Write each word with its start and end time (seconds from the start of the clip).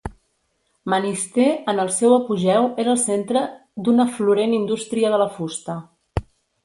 Manistee, 0.93 1.49
en 1.73 1.81
el 1.83 1.91
seu 1.97 2.15
apogeu, 2.15 2.65
era 2.85 2.93
el 2.95 2.99
centre 3.03 3.43
d'una 3.89 4.09
florent 4.17 4.57
indústria 4.61 5.13
de 5.17 5.21
la 5.25 5.29
fusta. 5.39 5.81